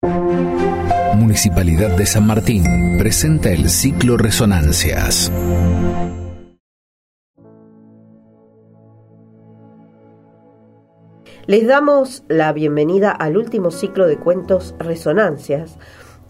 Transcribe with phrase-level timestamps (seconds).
[0.00, 2.62] Municipalidad de San Martín
[2.98, 5.32] presenta el ciclo Resonancias.
[11.46, 15.78] Les damos la bienvenida al último ciclo de cuentos Resonancias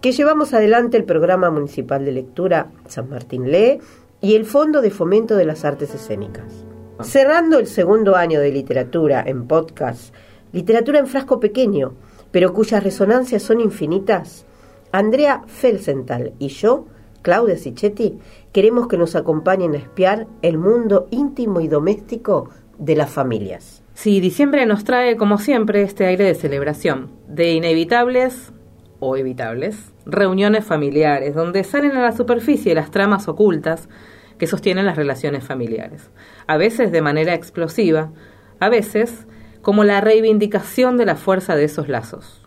[0.00, 3.80] que llevamos adelante el programa municipal de lectura San Martín Lee
[4.23, 6.64] y el Fondo de Fomento de las Artes Escénicas.
[7.03, 10.14] Cerrando el segundo año de literatura en podcast,
[10.53, 11.95] literatura en frasco pequeño,
[12.30, 14.46] pero cuyas resonancias son infinitas,
[14.92, 16.86] Andrea Felsenthal y yo,
[17.22, 18.18] Claudia Sichetti,
[18.53, 23.82] queremos que nos acompañen a espiar el mundo íntimo y doméstico de las familias.
[23.94, 28.53] Sí, diciembre nos trae, como siempre, este aire de celebración, de inevitables
[29.00, 33.89] o evitables reuniones familiares, donde salen a la superficie las tramas ocultas
[34.39, 36.11] que sostienen las relaciones familiares,
[36.47, 38.12] a veces de manera explosiva,
[38.61, 39.27] a veces
[39.62, 42.47] como la reivindicación de la fuerza de esos lazos.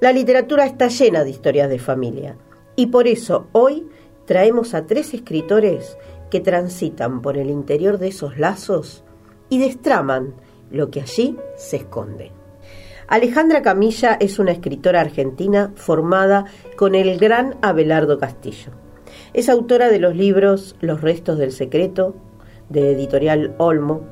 [0.00, 2.36] La literatura está llena de historias de familia
[2.76, 3.86] y por eso hoy
[4.26, 5.96] traemos a tres escritores
[6.30, 9.02] que transitan por el interior de esos lazos
[9.48, 10.34] y destraman
[10.70, 12.32] lo que allí se esconde.
[13.08, 16.44] Alejandra Camilla es una escritora argentina formada
[16.76, 18.72] con el gran Abelardo Castillo.
[19.32, 22.14] Es autora de los libros Los restos del secreto,
[22.68, 24.02] de editorial Olmo,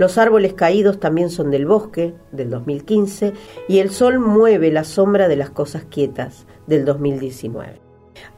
[0.00, 3.34] Los árboles caídos también son del bosque, del 2015,
[3.68, 7.82] y El sol mueve la sombra de las cosas quietas, del 2019.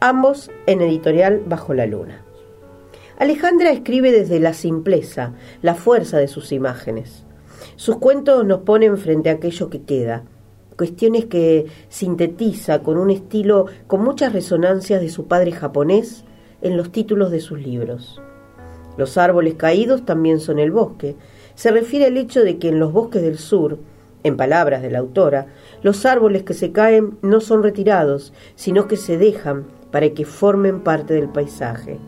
[0.01, 2.25] Ambos en editorial Bajo la Luna.
[3.17, 7.27] Alejandra escribe desde la simpleza, la fuerza de sus imágenes.
[7.77, 10.25] Sus cuentos nos ponen frente a aquello que queda,
[10.77, 16.25] cuestiones que sintetiza con un estilo con muchas resonancias de su padre japonés
[16.61, 18.21] en los títulos de sus libros.
[18.97, 21.17] Los árboles caídos también son el bosque.
[21.55, 23.79] Se refiere al hecho de que en los bosques del sur,
[24.25, 25.47] en palabras de la autora,
[25.83, 30.81] los árboles que se caen no son retirados, sino que se dejan para que formen
[30.81, 31.99] parte del paisaje.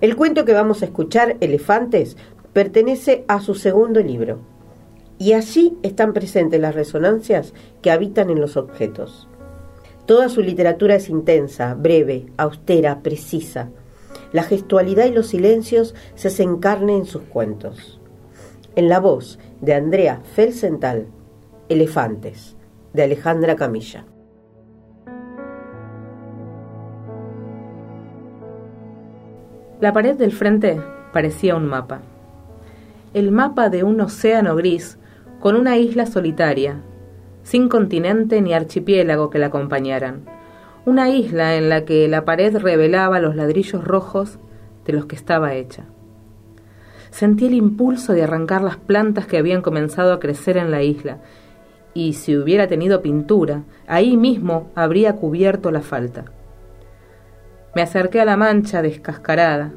[0.00, 2.16] El cuento que vamos a escuchar, Elefantes,
[2.52, 4.40] pertenece a su segundo libro
[5.18, 9.28] y allí están presentes las resonancias que habitan en los objetos.
[10.06, 13.70] Toda su literatura es intensa, breve, austera, precisa.
[14.32, 18.00] La gestualidad y los silencios se hacen carne en sus cuentos.
[18.74, 21.06] En la voz de Andrea Felsenthal,
[21.68, 22.56] Elefantes,
[22.94, 24.06] de Alejandra Camilla.
[29.78, 30.80] La pared del frente
[31.12, 32.00] parecía un mapa.
[33.12, 34.98] El mapa de un océano gris
[35.38, 36.80] con una isla solitaria,
[37.42, 40.24] sin continente ni archipiélago que la acompañaran,
[40.86, 44.38] una isla en la que la pared revelaba los ladrillos rojos
[44.86, 45.84] de los que estaba hecha.
[47.12, 51.18] Sentí el impulso de arrancar las plantas que habían comenzado a crecer en la isla,
[51.94, 56.24] y si hubiera tenido pintura, ahí mismo habría cubierto la falta.
[57.76, 59.72] Me acerqué a la mancha descascarada,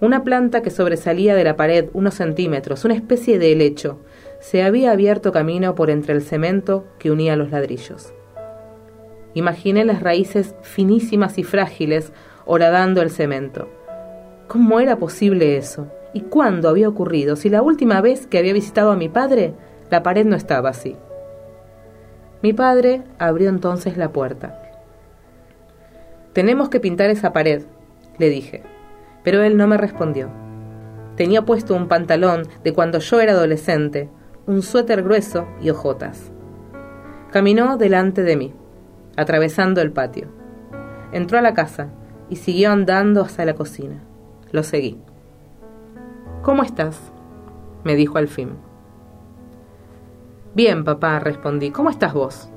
[0.00, 4.00] una planta que sobresalía de la pared unos centímetros, una especie de helecho,
[4.40, 8.14] se había abierto camino por entre el cemento que unía los ladrillos.
[9.34, 12.14] Imaginé las raíces finísimas y frágiles
[12.46, 13.68] horadando el cemento.
[14.48, 15.88] ¿Cómo era posible eso?
[16.12, 17.36] ¿Y cuándo había ocurrido?
[17.36, 19.54] Si la última vez que había visitado a mi padre,
[19.90, 20.96] la pared no estaba así.
[22.42, 24.60] Mi padre abrió entonces la puerta.
[26.32, 27.62] Tenemos que pintar esa pared,
[28.18, 28.62] le dije,
[29.22, 30.30] pero él no me respondió.
[31.16, 34.08] Tenía puesto un pantalón de cuando yo era adolescente,
[34.46, 36.32] un suéter grueso y hojotas.
[37.30, 38.54] Caminó delante de mí,
[39.16, 40.28] atravesando el patio.
[41.12, 41.88] Entró a la casa
[42.28, 44.02] y siguió andando hasta la cocina.
[44.50, 44.98] Lo seguí.
[46.42, 47.12] ¿Cómo estás?
[47.84, 48.50] me dijo al fin.
[50.54, 51.70] Bien, papá, respondí.
[51.70, 52.48] ¿Cómo estás vos?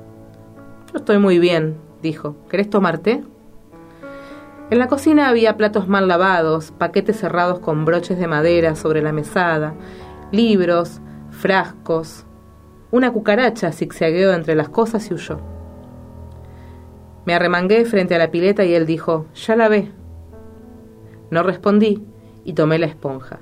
[0.92, 2.36] Yo estoy muy bien, dijo.
[2.48, 3.22] ¿Querés tomar té?
[4.70, 9.12] En la cocina había platos mal lavados, paquetes cerrados con broches de madera sobre la
[9.12, 9.74] mesada,
[10.32, 12.24] libros, frascos.
[12.90, 15.40] Una cucaracha zigzagueó entre las cosas y huyó.
[17.26, 19.92] Me arremangué frente a la pileta y él dijo, ya la ve.
[21.30, 22.02] No respondí
[22.44, 23.40] y tomé la esponja.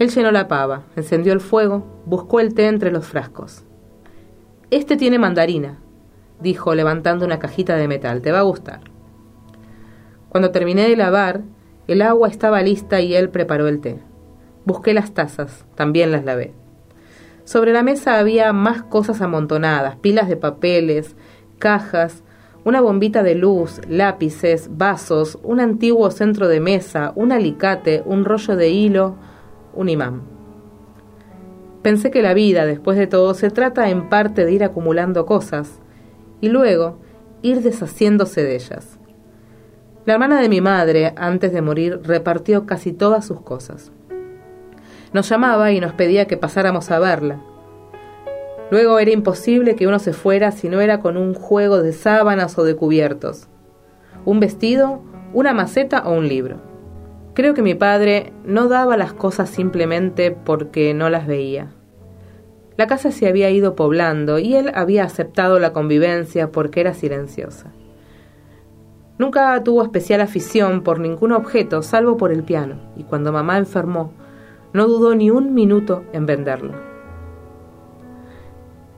[0.00, 3.64] Él llenó la pava, encendió el fuego, buscó el té entre los frascos.
[4.70, 5.78] Este tiene mandarina,
[6.40, 8.80] dijo levantando una cajita de metal, te va a gustar.
[10.30, 11.42] Cuando terminé de lavar,
[11.86, 13.98] el agua estaba lista y él preparó el té.
[14.64, 16.54] Busqué las tazas, también las lavé.
[17.44, 21.14] Sobre la mesa había más cosas amontonadas, pilas de papeles,
[21.58, 22.22] cajas,
[22.64, 28.56] una bombita de luz, lápices, vasos, un antiguo centro de mesa, un alicate, un rollo
[28.56, 29.16] de hilo,
[29.74, 30.22] un imán.
[31.82, 35.80] Pensé que la vida, después de todo, se trata en parte de ir acumulando cosas,
[36.40, 36.98] y luego
[37.42, 38.98] ir deshaciéndose de ellas.
[40.06, 43.92] La hermana de mi madre, antes de morir, repartió casi todas sus cosas.
[45.12, 47.40] Nos llamaba y nos pedía que pasáramos a verla.
[48.70, 52.58] Luego era imposible que uno se fuera si no era con un juego de sábanas
[52.58, 53.48] o de cubiertos,
[54.24, 55.02] un vestido,
[55.32, 56.69] una maceta o un libro.
[57.34, 61.72] Creo que mi padre no daba las cosas simplemente porque no las veía.
[62.76, 67.72] La casa se había ido poblando y él había aceptado la convivencia porque era silenciosa.
[69.18, 74.14] Nunca tuvo especial afición por ningún objeto salvo por el piano, y cuando mamá enfermó,
[74.72, 76.72] no dudó ni un minuto en venderlo.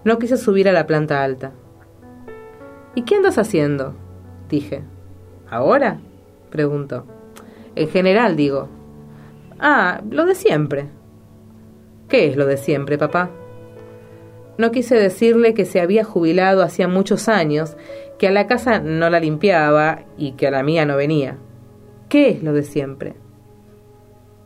[0.04, 1.50] No quise subir a la planta alta.
[2.94, 3.94] ¿Y qué andas haciendo?
[4.48, 4.84] dije.
[5.50, 5.98] ¿Ahora?
[6.50, 7.04] preguntó.
[7.74, 8.68] En general, digo.
[9.58, 10.86] Ah, lo de siempre.
[12.08, 13.30] ¿Qué es lo de siempre, papá?
[14.58, 17.76] No quise decirle que se había jubilado hacía muchos años,
[18.18, 21.38] que a la casa no la limpiaba y que a la mía no venía.
[22.08, 23.14] ¿Qué es lo de siempre?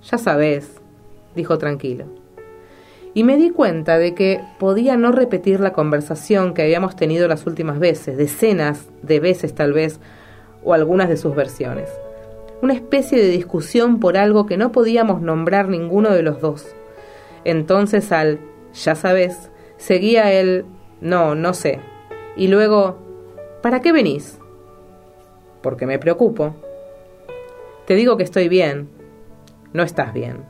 [0.03, 0.81] Ya sabes,
[1.35, 2.07] dijo tranquilo.
[3.15, 7.47] Y me di cuenta de que podía no repetir la conversación que habíamos tenido las
[7.47, 9.99] últimas veces, decenas de veces tal vez,
[10.63, 11.91] o algunas de sus versiones.
[12.63, 16.75] Una especie de discusión por algo que no podíamos nombrar ninguno de los dos.
[17.45, 18.41] Entonces al
[18.73, 20.65] ya sabes, seguía el
[21.01, 21.81] no, no sé.
[22.37, 22.97] Y luego,
[23.63, 24.39] ¿para qué venís?
[25.63, 26.55] Porque me preocupo.
[27.87, 28.89] Te digo que estoy bien.
[29.73, 30.45] No estás bien.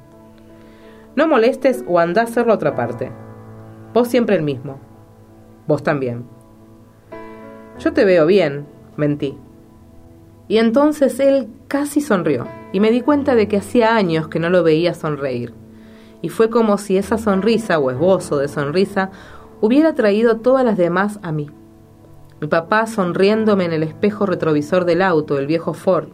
[1.17, 3.11] No molestes o andá a hacerlo a otra parte.
[3.95, 4.79] Vos siempre el mismo.
[5.67, 6.25] Vos también.
[7.79, 8.67] Yo te veo bien,
[8.97, 9.37] mentí.
[10.49, 14.51] Y entonces él casi sonrió, y me di cuenta de que hacía años que no
[14.51, 15.53] lo veía sonreír
[16.23, 19.11] y fue como si esa sonrisa o esbozo de sonrisa
[19.61, 21.51] hubiera traído todas las demás a mí.
[22.41, 26.09] Mi papá sonriéndome en el espejo retrovisor del auto, el viejo Ford,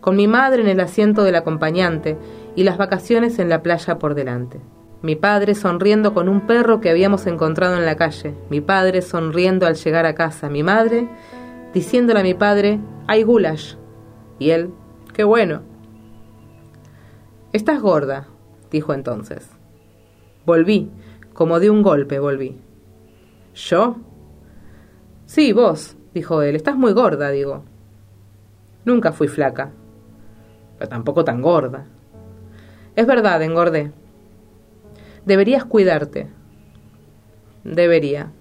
[0.00, 2.16] con mi madre en el asiento del acompañante
[2.54, 4.60] y las vacaciones en la playa por delante.
[5.02, 9.66] Mi padre sonriendo con un perro que habíamos encontrado en la calle, mi padre sonriendo
[9.66, 11.08] al llegar a casa, mi madre
[11.76, 13.74] diciéndole a mi padre, hay goulash.
[14.38, 14.70] Y él,
[15.12, 15.60] qué bueno.
[17.52, 18.28] Estás gorda,
[18.70, 19.50] dijo entonces.
[20.46, 20.90] Volví,
[21.34, 22.58] como de un golpe volví.
[23.54, 23.96] ¿Yo?
[25.26, 26.56] Sí, vos, dijo él.
[26.56, 27.62] Estás muy gorda, digo.
[28.86, 29.70] Nunca fui flaca,
[30.78, 31.84] pero tampoco tan gorda.
[32.94, 33.92] Es verdad, engordé.
[35.26, 36.30] Deberías cuidarte.
[37.64, 38.32] Debería.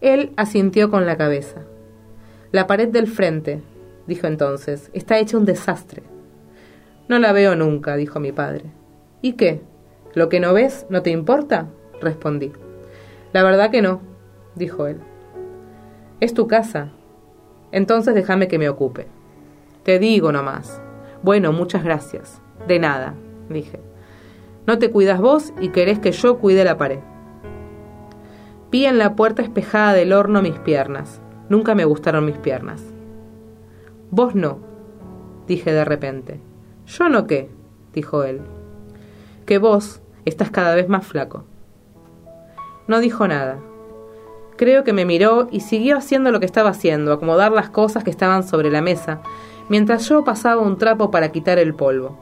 [0.00, 1.66] Él asintió con la cabeza.
[2.52, 3.62] La pared del frente,
[4.08, 6.02] dijo entonces, está hecha un desastre.
[7.08, 8.64] No la veo nunca, dijo mi padre.
[9.22, 9.60] ¿Y qué?
[10.14, 11.68] ¿Lo que no ves no te importa?
[12.00, 12.52] respondí.
[13.32, 14.00] La verdad que no,
[14.56, 14.98] dijo él.
[16.18, 16.90] Es tu casa.
[17.70, 19.06] Entonces déjame que me ocupe.
[19.84, 20.82] Te digo nomás.
[21.22, 22.42] Bueno, muchas gracias.
[22.66, 23.14] De nada,
[23.48, 23.78] dije.
[24.66, 26.98] No te cuidas vos y querés que yo cuide la pared.
[28.70, 31.20] Vi en la puerta espejada del horno mis piernas.
[31.50, 32.82] Nunca me gustaron mis piernas.
[34.10, 34.60] Vos no,
[35.46, 36.40] dije de repente.
[36.86, 37.50] Yo no qué,
[37.92, 38.40] dijo él
[39.50, 41.42] que vos estás cada vez más flaco.
[42.86, 43.58] No dijo nada.
[44.56, 48.10] Creo que me miró y siguió haciendo lo que estaba haciendo, acomodar las cosas que
[48.10, 49.22] estaban sobre la mesa,
[49.68, 52.16] mientras yo pasaba un trapo para quitar el polvo.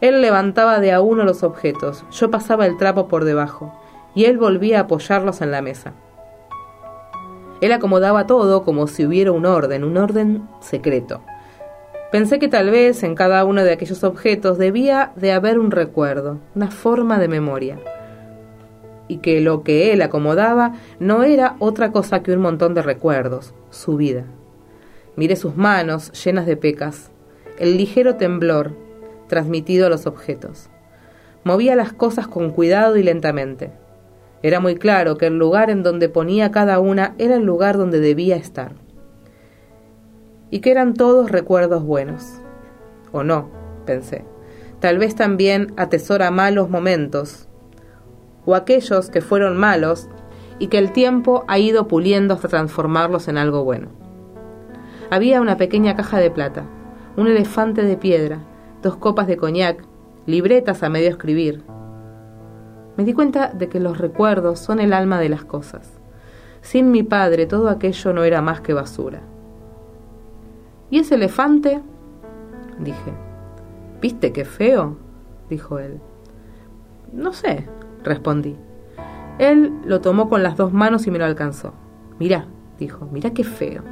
[0.00, 3.78] Él levantaba de a uno los objetos, yo pasaba el trapo por debajo,
[4.14, 5.92] y él volvía a apoyarlos en la mesa.
[7.60, 11.20] Él acomodaba todo como si hubiera un orden, un orden secreto.
[12.12, 16.38] Pensé que tal vez en cada uno de aquellos objetos debía de haber un recuerdo,
[16.54, 17.78] una forma de memoria,
[19.08, 23.52] y que lo que él acomodaba no era otra cosa que un montón de recuerdos,
[23.70, 24.24] su vida.
[25.16, 27.10] Miré sus manos llenas de pecas,
[27.58, 28.72] el ligero temblor
[29.28, 30.68] transmitido a los objetos.
[31.44, 33.70] Movía las cosas con cuidado y lentamente.
[34.44, 37.98] Era muy claro que el lugar en donde ponía cada una era el lugar donde
[37.98, 38.72] debía estar
[40.50, 42.42] y que eran todos recuerdos buenos.
[43.10, 43.48] O no,
[43.86, 44.26] pensé.
[44.80, 47.48] Tal vez también atesora malos momentos,
[48.44, 50.10] o aquellos que fueron malos
[50.58, 53.88] y que el tiempo ha ido puliendo hasta transformarlos en algo bueno.
[55.08, 56.66] Había una pequeña caja de plata,
[57.16, 58.44] un elefante de piedra,
[58.82, 59.82] dos copas de coñac,
[60.26, 61.62] libretas a medio escribir.
[62.96, 65.90] Me di cuenta de que los recuerdos son el alma de las cosas.
[66.60, 69.20] Sin mi padre todo aquello no era más que basura.
[70.90, 71.82] ¿Y ese elefante?
[72.78, 73.12] Dije.
[74.00, 74.96] ¿Viste qué feo?
[75.50, 76.00] dijo él.
[77.12, 77.66] No sé,
[78.02, 78.56] respondí.
[79.38, 81.74] Él lo tomó con las dos manos y me lo alcanzó.
[82.18, 82.46] Mirá,
[82.78, 83.06] dijo.
[83.06, 83.82] Mirá qué feo.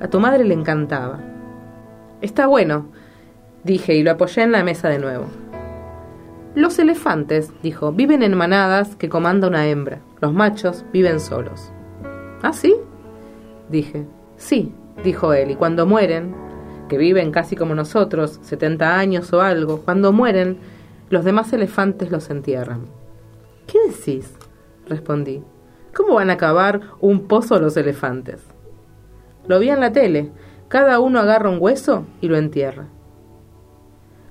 [0.00, 1.20] A tu madre le encantaba.
[2.22, 2.86] Está bueno,
[3.64, 5.26] dije y lo apoyé en la mesa de nuevo.
[6.56, 10.00] Los elefantes, dijo, viven en manadas que comanda una hembra.
[10.22, 11.70] Los machos viven solos.
[12.40, 12.74] ¿Ah, sí?
[13.68, 14.06] Dije.
[14.38, 14.72] Sí,
[15.04, 16.34] dijo él, y cuando mueren,
[16.88, 20.56] que viven casi como nosotros, setenta años o algo, cuando mueren,
[21.10, 22.86] los demás elefantes los entierran.
[23.66, 24.32] ¿Qué decís?
[24.88, 25.42] respondí.
[25.94, 28.42] ¿Cómo van a acabar un pozo los elefantes?
[29.46, 30.32] Lo vi en la tele.
[30.68, 32.86] Cada uno agarra un hueso y lo entierra.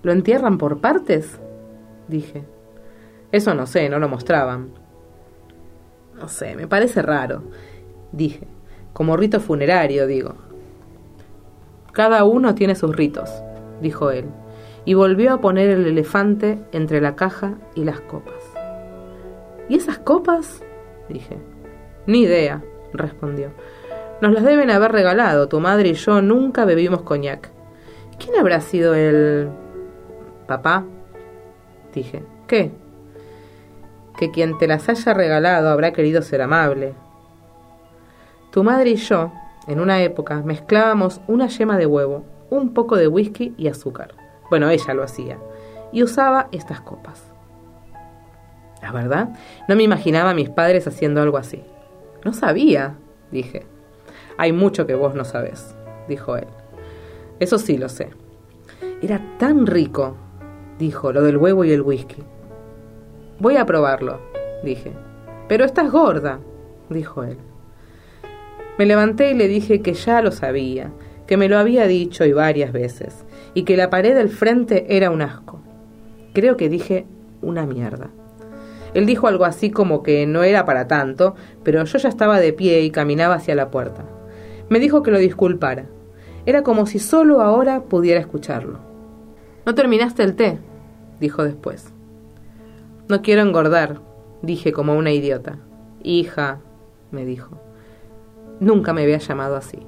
[0.02, 1.40] ¿Lo entierran por partes?
[2.08, 2.44] Dije.
[3.32, 4.70] Eso no sé, no lo mostraban.
[6.16, 7.44] No sé, me parece raro,
[8.12, 8.48] dije.
[8.94, 10.36] Como rito funerario, digo.
[11.92, 13.30] Cada uno tiene sus ritos,
[13.82, 14.26] dijo él,
[14.86, 18.44] y volvió a poner el elefante entre la caja y las copas.
[19.68, 20.64] ¿Y esas copas?
[21.10, 21.38] dije.
[22.08, 23.52] Ni idea, respondió.
[24.22, 25.48] Nos las deben haber regalado.
[25.48, 27.50] Tu madre y yo nunca bebimos coñac.
[28.18, 29.50] ¿Quién habrá sido el...
[30.48, 30.86] papá?
[31.96, 32.24] Dije.
[32.48, 32.72] ¿Qué?
[34.18, 36.94] Que quien te las haya regalado habrá querido ser amable.
[38.52, 39.32] Tu madre y yo,
[39.68, 44.14] en una época, mezclábamos una yema de huevo, un poco de whisky y azúcar.
[44.50, 45.40] Bueno, ella lo hacía.
[45.92, 47.32] Y usaba estas copas.
[48.82, 49.30] La verdad,
[49.68, 51.64] no me imaginaba a mis padres haciendo algo así.
[52.24, 52.96] No sabía,
[53.32, 53.66] dije.
[54.38, 55.76] Hay mucho que vos no sabés,
[56.08, 56.48] dijo él.
[57.40, 58.10] Eso sí lo sé.
[59.02, 60.16] Era tan rico,
[60.80, 62.24] dijo, lo del huevo y el whisky.
[63.40, 64.20] Voy a probarlo,
[64.64, 64.94] dije.
[65.48, 66.40] Pero estás gorda,
[66.90, 67.38] dijo él.
[68.78, 70.92] Me levanté y le dije que ya lo sabía,
[71.28, 75.12] que me lo había dicho y varias veces, y que la pared del frente era
[75.12, 75.62] un asco.
[76.34, 77.06] Creo que dije
[77.42, 78.10] una mierda.
[78.94, 82.54] Él dijo algo así como que no era para tanto, pero yo ya estaba de
[82.54, 84.06] pie y caminaba hacia la puerta.
[84.70, 85.86] Me dijo que lo disculpara.
[86.46, 88.95] Era como si solo ahora pudiera escucharlo.
[89.66, 90.60] ¿No terminaste el té?
[91.20, 91.94] dijo después.
[93.08, 94.02] No quiero engordar,
[94.42, 95.58] dije como una idiota.
[96.04, 96.60] Hija,
[97.12, 97.60] me dijo.
[98.60, 99.80] Nunca me había llamado así.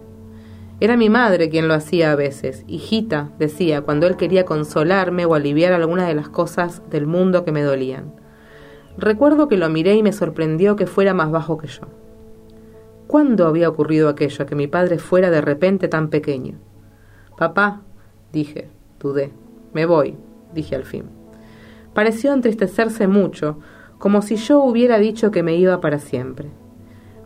[0.80, 2.64] Era mi madre quien lo hacía a veces.
[2.68, 7.52] Hijita, decía, cuando él quería consolarme o aliviar alguna de las cosas del mundo que
[7.52, 8.14] me dolían.
[8.98, 11.84] Recuerdo que lo miré y me sorprendió que fuera más bajo que yo.
[13.08, 16.60] ¿Cuándo había ocurrido aquello, que mi padre fuera de repente tan pequeño?
[17.38, 17.82] Papá,
[18.32, 18.70] dije,
[19.00, 19.32] dudé.
[19.78, 20.18] Me voy,
[20.56, 21.04] dije al fin.
[21.94, 23.60] Pareció entristecerse mucho,
[24.00, 26.50] como si yo hubiera dicho que me iba para siempre.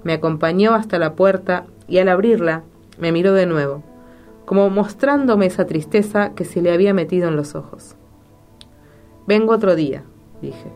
[0.04, 2.64] Me acompañó hasta la puerta y al abrirla
[3.00, 3.84] me miró de nuevo,
[4.44, 7.96] como mostrándome esa tristeza que se le había metido en los ojos.
[9.26, 10.04] Vengo otro día,
[10.42, 10.74] dije.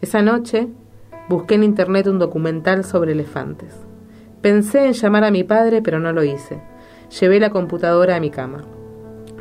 [0.00, 0.66] Esa noche
[1.28, 3.74] busqué en internet un documental sobre elefantes.
[4.40, 6.62] Pensé en llamar a mi padre, pero no lo hice.
[7.20, 8.64] Llevé la computadora a mi cama.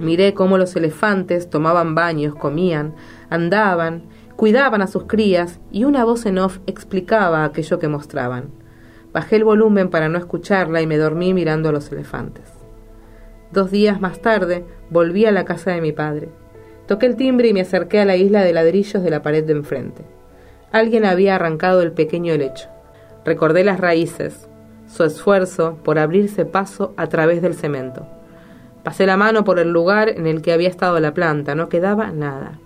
[0.01, 2.95] Miré cómo los elefantes tomaban baños, comían,
[3.29, 4.03] andaban
[4.41, 8.49] cuidaban a sus crías y una voz en off explicaba aquello que mostraban.
[9.13, 12.45] Bajé el volumen para no escucharla y me dormí mirando a los elefantes.
[13.51, 16.29] Dos días más tarde volví a la casa de mi padre.
[16.87, 19.53] Toqué el timbre y me acerqué a la isla de ladrillos de la pared de
[19.53, 20.03] enfrente.
[20.71, 22.67] Alguien había arrancado el pequeño lecho.
[23.23, 24.49] Recordé las raíces,
[24.87, 28.07] su esfuerzo por abrirse paso a través del cemento.
[28.83, 32.11] Pasé la mano por el lugar en el que había estado la planta, no quedaba
[32.11, 32.59] nada.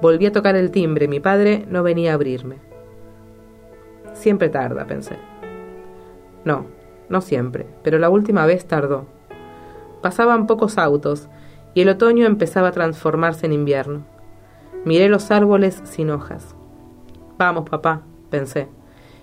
[0.00, 2.56] Volví a tocar el timbre, mi padre no venía a abrirme.
[4.14, 5.16] Siempre tarda, pensé.
[6.44, 6.66] No,
[7.08, 9.06] no siempre, pero la última vez tardó.
[10.00, 11.28] Pasaban pocos autos
[11.74, 14.04] y el otoño empezaba a transformarse en invierno.
[14.84, 16.54] Miré los árboles sin hojas.
[17.36, 18.68] Vamos, papá, pensé,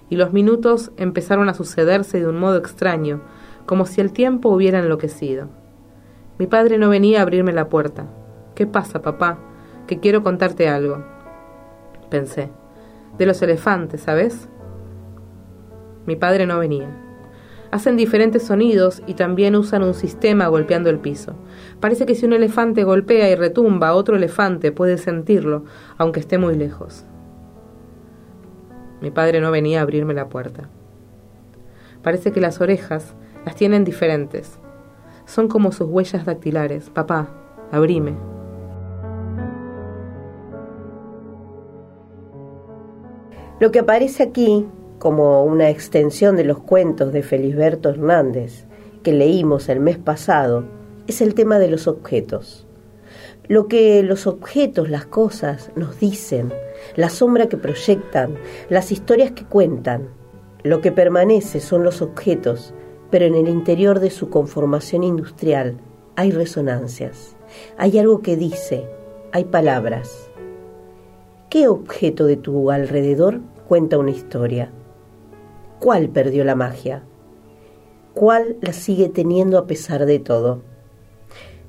[0.10, 3.22] y los minutos empezaron a sucederse de un modo extraño,
[3.66, 5.50] como si el tiempo hubiera enloquecido.
[6.38, 8.08] Mi padre no venía a abrirme la puerta.
[8.56, 9.40] ¿Qué pasa, papá?
[9.88, 11.04] que quiero contarte algo.
[12.10, 12.50] Pensé.
[13.18, 14.50] De los elefantes, ¿sabes?
[16.06, 17.02] Mi padre no venía.
[17.72, 21.36] Hacen diferentes sonidos y también usan un sistema golpeando el piso.
[21.80, 25.66] Parece que si un elefante golpea y retumba, otro elefante puede sentirlo,
[25.98, 27.06] aunque esté muy lejos.
[29.02, 30.70] Mi padre no venía a abrirme la puerta.
[32.02, 33.16] Parece que las orejas
[33.46, 34.60] las tienen diferentes.
[35.26, 36.90] Son como sus huellas dactilares.
[36.90, 37.30] Papá,
[37.72, 38.16] abrime.
[43.60, 44.68] Lo que aparece aquí
[45.00, 48.66] como una extensión de los cuentos de Felisberto Hernández
[49.02, 50.66] que leímos el mes pasado
[51.08, 52.68] es el tema de los objetos.
[53.48, 56.52] Lo que los objetos, las cosas nos dicen,
[56.96, 58.36] la sombra que proyectan,
[58.70, 60.10] las historias que cuentan,
[60.64, 62.74] Lo que permanece son los objetos,
[63.16, 65.78] pero en el interior de su conformación industrial
[66.18, 67.38] hay resonancias.
[67.78, 68.90] Hay algo que dice,
[69.32, 70.30] hay palabras.
[71.50, 74.70] ¿Qué objeto de tu alrededor cuenta una historia?
[75.80, 77.04] ¿Cuál perdió la magia?
[78.14, 80.62] ¿Cuál la sigue teniendo a pesar de todo?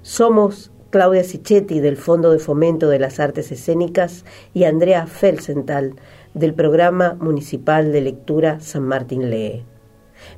[0.03, 5.95] Somos Claudia Sichetti del Fondo de Fomento de las Artes Escénicas y Andrea Felsenthal
[6.35, 9.65] del Programa Municipal de Lectura San Martín Lee.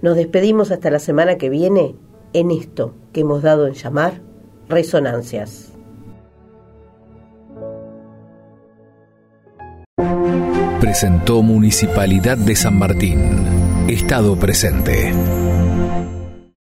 [0.02, 1.96] Nos despedimos hasta la semana que viene
[2.32, 4.20] en esto que hemos dado en llamar
[4.68, 5.72] resonancias.
[10.80, 13.88] Presentó Municipalidad de San Martín.
[13.88, 15.12] Estado presente.